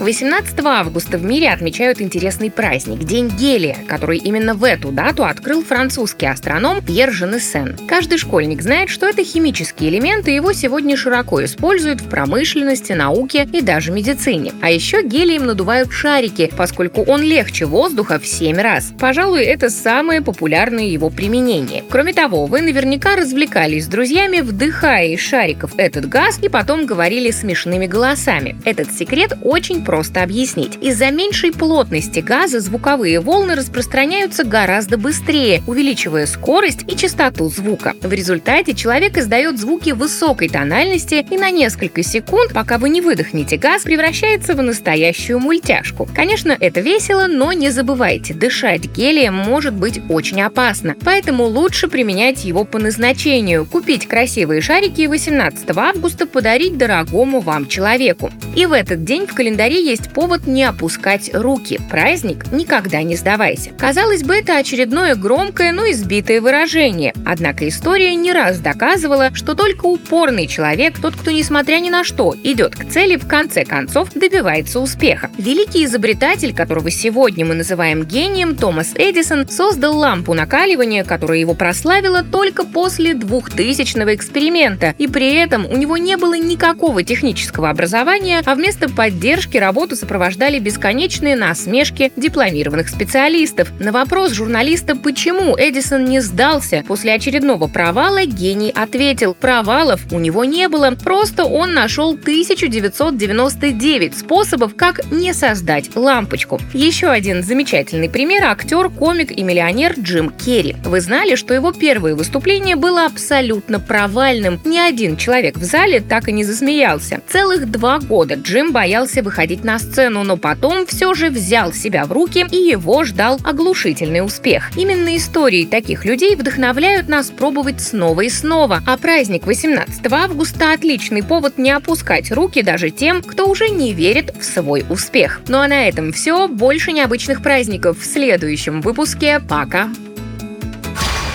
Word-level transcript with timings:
18 0.00 0.58
августа 0.64 1.18
в 1.18 1.24
мире 1.26 1.50
отмечают 1.50 2.00
интересный 2.00 2.50
праздник– 2.50 3.00
День 3.10 3.28
гелия, 3.28 3.76
который 3.86 4.16
именно 4.16 4.54
в 4.54 4.64
эту 4.64 4.92
дату 4.92 5.24
открыл 5.24 5.62
французский 5.62 6.24
астроном 6.24 6.82
Пьер 6.82 7.12
Женесен. 7.12 7.76
Каждый 7.86 8.16
школьник 8.16 8.62
знает, 8.62 8.88
что 8.88 9.06
это 9.06 9.22
химический 9.22 9.90
элемент, 9.90 10.26
и 10.26 10.34
его 10.34 10.54
сегодня 10.54 10.96
широко 10.96 11.44
используют 11.44 12.00
в 12.00 12.08
промышленности, 12.08 12.92
науке 12.92 13.46
и 13.52 13.60
даже 13.60 13.92
медицине. 13.92 14.54
А 14.62 14.70
еще 14.70 15.02
гелием 15.02 15.44
надувают 15.44 15.92
шарики, 15.92 16.50
поскольку 16.56 17.02
он 17.02 17.20
легче 17.20 17.66
воздуха 17.66 18.18
в 18.18 18.26
7 18.26 18.56
раз. 18.56 18.94
Пожалуй, 18.98 19.44
это 19.44 19.68
самое 19.68 20.22
популярное 20.22 20.84
его 20.84 21.10
применение. 21.10 21.84
Кроме 21.90 22.14
того, 22.14 22.46
вы 22.46 22.62
наверняка 22.62 23.16
развлекались 23.16 23.84
с 23.84 23.88
друзьями, 23.88 24.40
вдыхая 24.40 25.08
из 25.08 25.20
шариков 25.20 25.72
этот 25.76 26.08
газ 26.08 26.38
и 26.40 26.48
потом 26.48 26.86
говорили 26.86 27.30
смешными 27.30 27.86
голосами. 27.86 28.56
Этот 28.64 28.90
секрет 28.92 29.34
очень 29.42 29.84
просто 29.90 30.22
объяснить. 30.22 30.78
Из-за 30.80 31.10
меньшей 31.10 31.50
плотности 31.50 32.20
газа 32.20 32.60
звуковые 32.60 33.18
волны 33.18 33.56
распространяются 33.56 34.44
гораздо 34.44 34.96
быстрее, 34.96 35.64
увеличивая 35.66 36.26
скорость 36.26 36.84
и 36.86 36.96
частоту 36.96 37.48
звука. 37.48 37.94
В 38.00 38.12
результате 38.12 38.74
человек 38.74 39.18
издает 39.18 39.58
звуки 39.58 39.90
высокой 39.90 40.48
тональности 40.48 41.26
и 41.28 41.36
на 41.36 41.50
несколько 41.50 42.04
секунд, 42.04 42.52
пока 42.54 42.78
вы 42.78 42.88
не 42.88 43.00
выдохнете 43.00 43.56
газ, 43.56 43.82
превращается 43.82 44.54
в 44.54 44.62
настоящую 44.62 45.40
мультяшку. 45.40 46.08
Конечно, 46.14 46.56
это 46.60 46.78
весело, 46.78 47.26
но 47.26 47.52
не 47.52 47.70
забывайте, 47.70 48.32
дышать 48.32 48.84
гелием 48.96 49.34
может 49.34 49.74
быть 49.74 50.00
очень 50.08 50.40
опасно, 50.40 50.94
поэтому 51.04 51.46
лучше 51.46 51.88
применять 51.88 52.44
его 52.44 52.62
по 52.62 52.78
назначению, 52.78 53.66
купить 53.66 54.06
красивые 54.06 54.60
шарики 54.60 55.00
и 55.00 55.08
18 55.08 55.68
августа 55.76 56.26
подарить 56.26 56.78
дорогому 56.78 57.40
вам 57.40 57.66
человеку. 57.66 58.30
И 58.54 58.66
в 58.66 58.72
этот 58.72 59.02
день 59.02 59.26
в 59.26 59.34
календаре 59.34 59.79
есть 59.80 60.12
повод 60.12 60.46
не 60.46 60.64
опускать 60.64 61.30
руки. 61.32 61.80
Праздник 61.90 62.50
«Никогда 62.52 63.02
не 63.02 63.16
сдавайся». 63.16 63.70
Казалось 63.78 64.22
бы, 64.22 64.34
это 64.34 64.56
очередное 64.56 65.14
громкое, 65.14 65.72
но 65.72 65.90
избитое 65.90 66.40
выражение. 66.40 67.14
Однако 67.24 67.68
история 67.68 68.14
не 68.14 68.32
раз 68.32 68.58
доказывала, 68.58 69.34
что 69.34 69.54
только 69.54 69.86
упорный 69.86 70.46
человек, 70.46 71.00
тот, 71.00 71.16
кто, 71.16 71.30
несмотря 71.30 71.80
ни 71.80 71.90
на 71.90 72.04
что, 72.04 72.34
идет 72.42 72.74
к 72.76 72.88
цели, 72.88 73.16
в 73.16 73.26
конце 73.26 73.64
концов 73.64 74.10
добивается 74.14 74.80
успеха. 74.80 75.30
Великий 75.38 75.84
изобретатель, 75.84 76.54
которого 76.54 76.90
сегодня 76.90 77.44
мы 77.44 77.54
называем 77.54 78.04
гением, 78.04 78.56
Томас 78.56 78.92
Эдисон, 78.94 79.48
создал 79.48 79.96
лампу 79.96 80.34
накаливания, 80.34 81.04
которая 81.04 81.38
его 81.38 81.54
прославила 81.54 82.22
только 82.22 82.64
после 82.64 83.12
2000-го 83.12 84.14
эксперимента. 84.14 84.94
И 84.98 85.06
при 85.06 85.34
этом 85.34 85.66
у 85.66 85.76
него 85.76 85.96
не 85.96 86.16
было 86.16 86.36
никакого 86.36 87.02
технического 87.02 87.70
образования, 87.70 88.42
а 88.44 88.54
вместо 88.54 88.88
поддержки 88.88 89.56
работу 89.60 89.96
сопровождали 89.96 90.58
бесконечные 90.58 91.36
насмешки 91.36 92.12
дипломированных 92.16 92.88
специалистов. 92.88 93.70
На 93.78 93.92
вопрос 93.92 94.32
журналиста, 94.32 94.96
почему 94.96 95.56
Эдисон 95.58 96.04
не 96.04 96.20
сдался 96.20 96.84
после 96.86 97.14
очередного 97.14 97.68
провала, 97.68 98.24
гений 98.24 98.72
ответил, 98.74 99.34
провалов 99.34 100.00
у 100.10 100.18
него 100.18 100.44
не 100.44 100.68
было, 100.68 100.90
просто 100.90 101.44
он 101.44 101.74
нашел 101.74 102.12
1999 102.12 104.16
способов, 104.16 104.74
как 104.74 105.10
не 105.12 105.32
создать 105.32 105.94
лампочку. 105.94 106.60
Еще 106.72 107.08
один 107.08 107.42
замечательный 107.42 108.08
пример– 108.08 108.44
актер, 108.46 108.88
комик 108.90 109.30
и 109.30 109.42
миллионер 109.42 109.94
Джим 109.98 110.30
Керри. 110.30 110.76
Вы 110.84 111.00
знали, 111.00 111.34
что 111.34 111.54
его 111.54 111.72
первое 111.72 112.14
выступление 112.14 112.76
было 112.76 113.06
абсолютно 113.06 113.80
провальным? 113.80 114.60
Ни 114.64 114.78
один 114.78 115.16
человек 115.16 115.56
в 115.56 115.64
зале 115.64 116.00
так 116.00 116.28
и 116.28 116.32
не 116.32 116.44
засмеялся. 116.44 117.20
Целых 117.28 117.70
два 117.70 117.98
года 117.98 118.34
Джим 118.34 118.72
боялся 118.72 119.22
выходить 119.22 119.49
выходить 119.50 119.64
на 119.64 119.78
сцену, 119.78 120.22
но 120.22 120.36
потом 120.36 120.86
все 120.86 121.14
же 121.14 121.28
взял 121.28 121.72
себя 121.72 122.04
в 122.04 122.12
руки 122.12 122.46
и 122.50 122.56
его 122.56 123.04
ждал 123.04 123.40
оглушительный 123.42 124.24
успех. 124.24 124.70
Именно 124.76 125.16
истории 125.16 125.64
таких 125.64 126.04
людей 126.04 126.36
вдохновляют 126.36 127.08
нас 127.08 127.30
пробовать 127.30 127.80
снова 127.80 128.20
и 128.22 128.28
снова, 128.28 128.82
а 128.86 128.96
праздник 128.96 129.46
18 129.46 130.12
августа– 130.12 130.72
отличный 130.74 131.22
повод 131.22 131.58
не 131.58 131.70
опускать 131.70 132.30
руки 132.30 132.62
даже 132.62 132.90
тем, 132.90 133.22
кто 133.22 133.48
уже 133.48 133.68
не 133.68 133.92
верит 133.92 134.34
в 134.38 134.44
свой 134.44 134.84
успех. 134.88 135.40
Ну 135.48 135.58
а 135.58 135.66
на 135.66 135.88
этом 135.88 136.12
все. 136.12 136.46
Больше 136.46 136.92
необычных 136.92 137.42
праздников 137.42 137.98
в 137.98 138.04
следующем 138.04 138.80
выпуске. 138.80 139.40
Пока! 139.40 139.88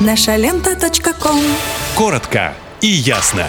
Наша 0.00 0.36
лента. 0.36 0.76
Коротко 1.94 2.54
и 2.80 2.86
ясно. 2.86 3.46